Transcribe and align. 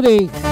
对 0.00 0.49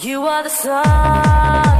You 0.00 0.26
are 0.26 0.44
the 0.44 0.48
sun. 0.48 1.77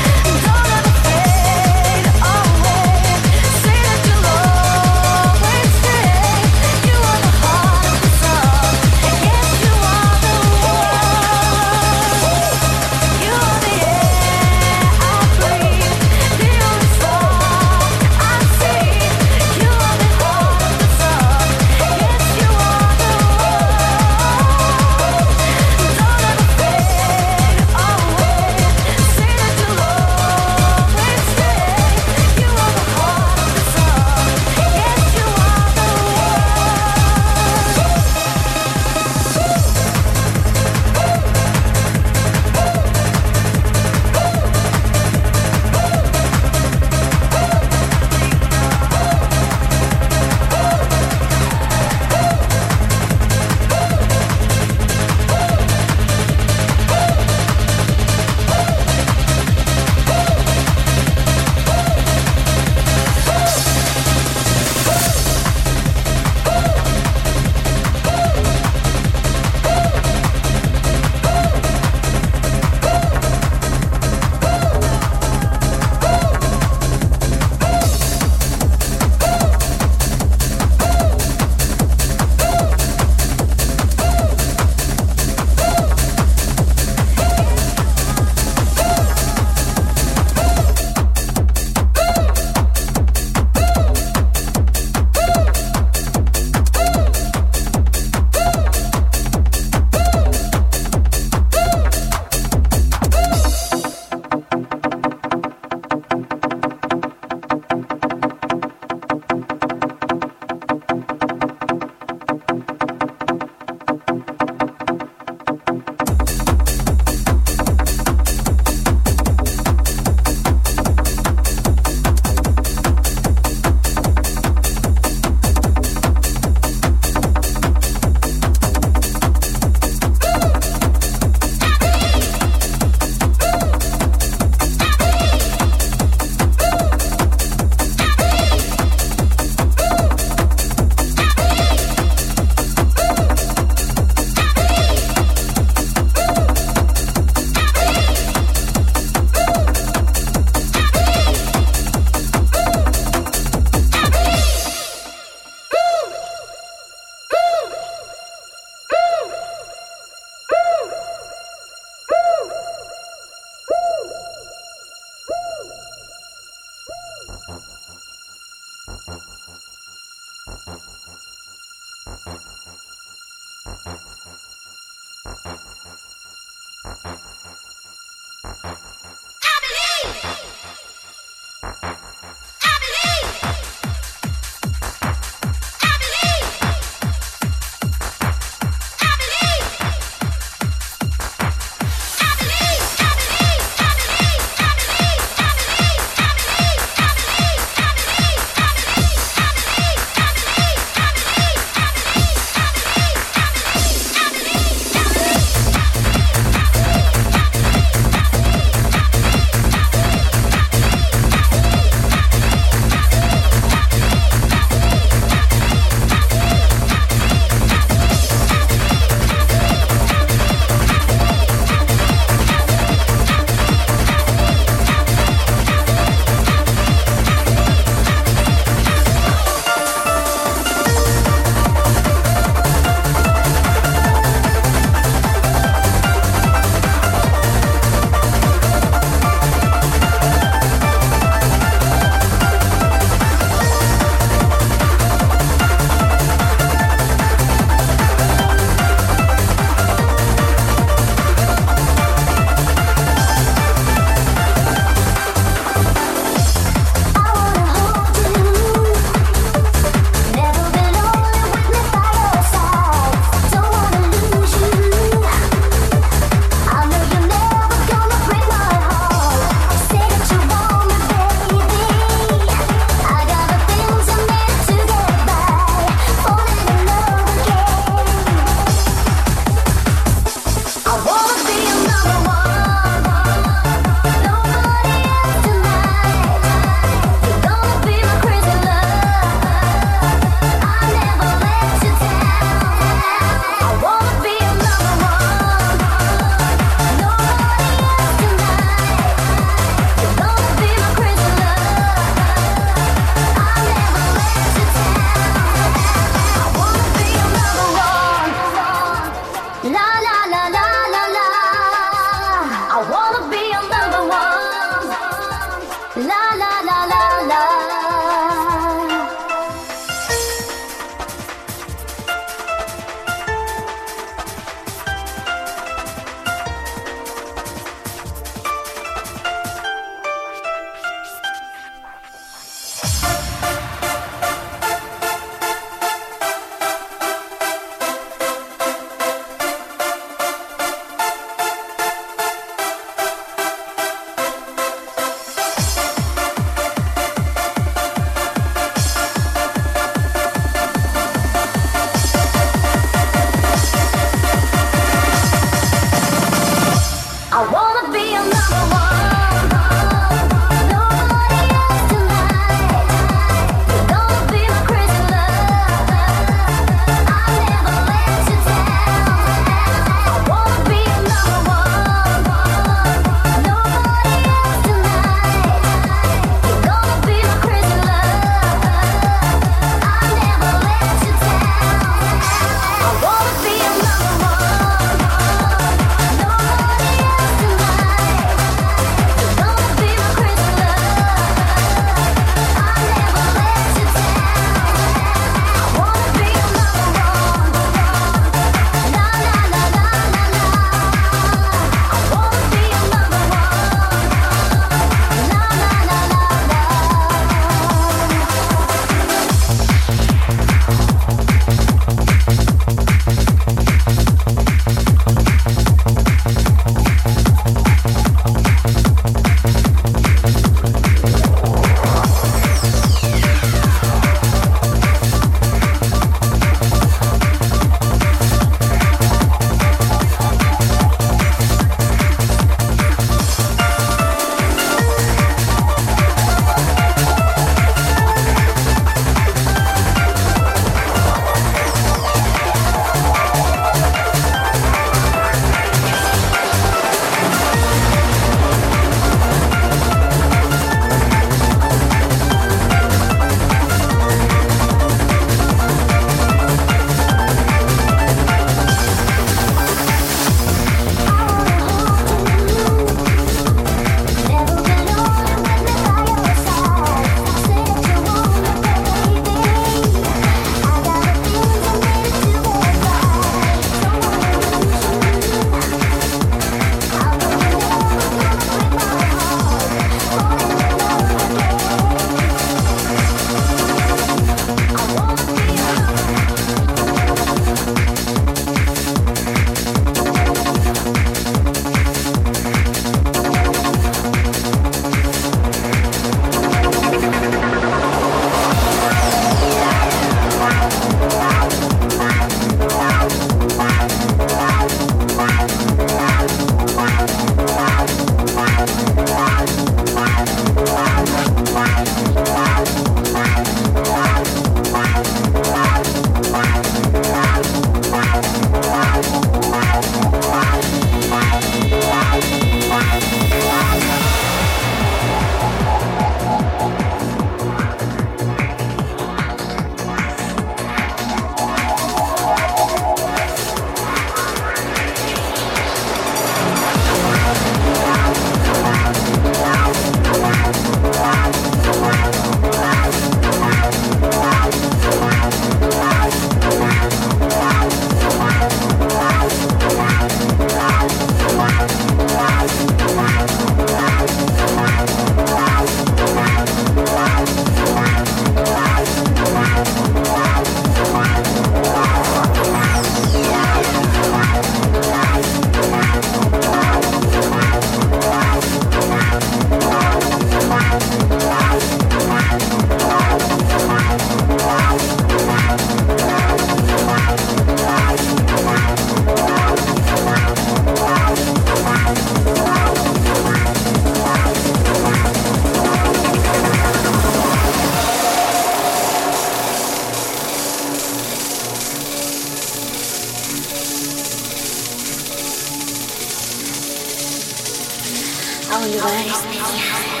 Envoyé 598.52 599.12
spécial. 599.12 600.00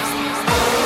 Thank 0.50 0.79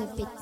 of 0.00 0.18
it. 0.18 0.39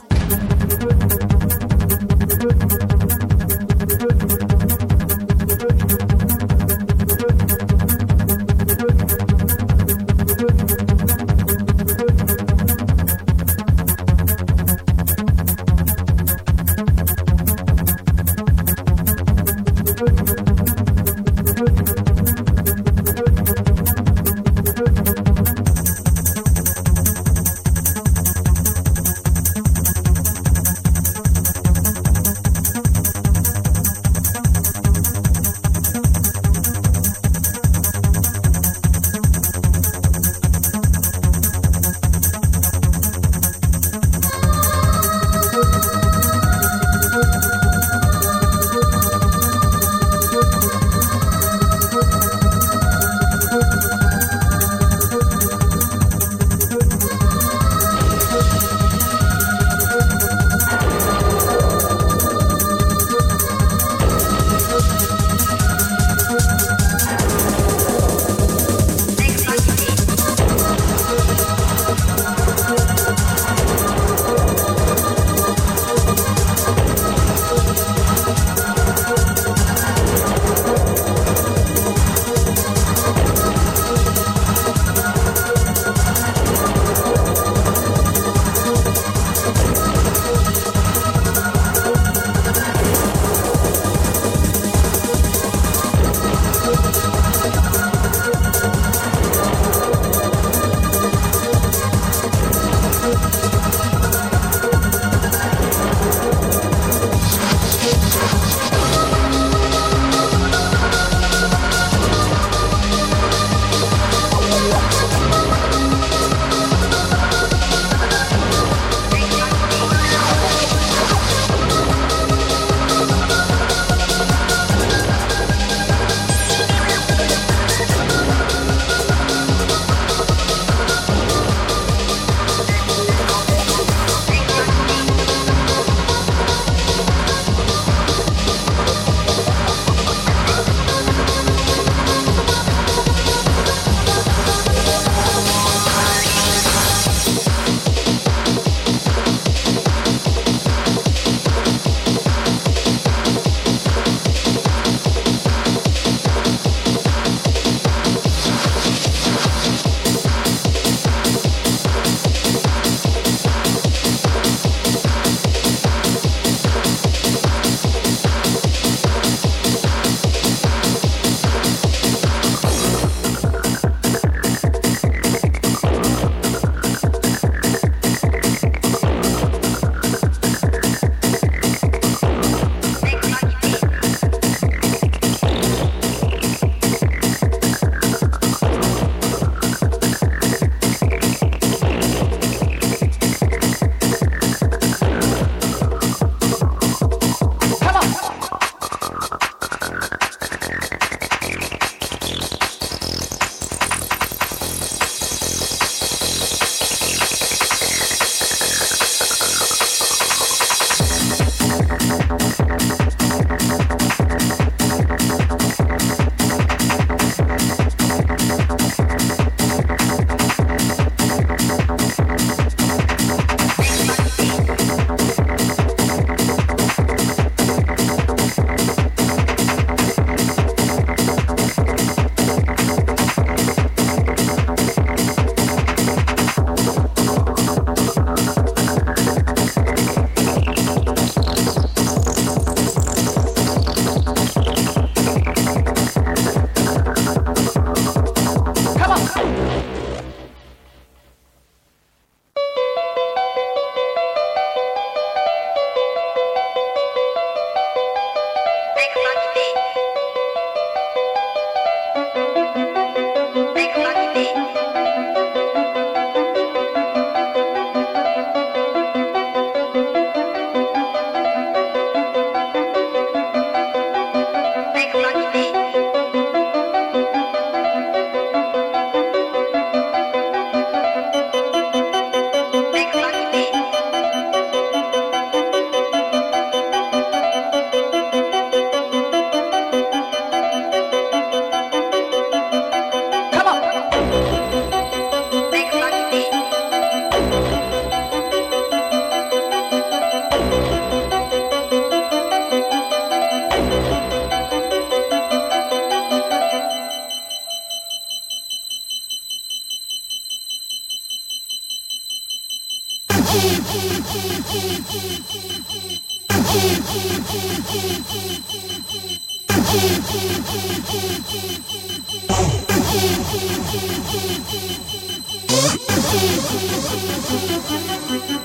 Telling 328.29 328.51
you, 328.51 328.58